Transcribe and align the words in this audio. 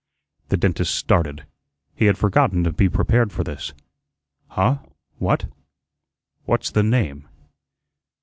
The 0.49 0.57
dentist 0.57 0.95
started. 0.95 1.45
He 1.93 2.05
had 2.05 2.17
forgotten 2.17 2.63
to 2.63 2.71
be 2.73 2.89
prepared 2.89 3.31
for 3.31 3.43
this. 3.43 3.71
"Huh? 4.47 4.79
What?" 5.19 5.45
"What's 6.45 6.71
the 6.71 6.81
name?" 6.81 7.27